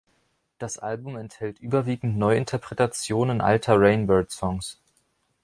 [0.57, 4.81] Das Album enthält überwiegend Neuinterpretationen alter Rainbirds-Songs.